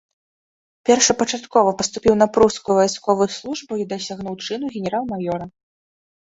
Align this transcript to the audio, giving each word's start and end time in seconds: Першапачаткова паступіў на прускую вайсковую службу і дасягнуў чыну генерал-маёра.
Першапачаткова 0.89 1.73
паступіў 1.81 2.13
на 2.21 2.27
прускую 2.37 2.75
вайсковую 2.79 3.27
службу 3.37 3.73
і 3.83 3.87
дасягнуў 3.93 4.35
чыну 4.49 4.65
генерал-маёра. 4.79 5.45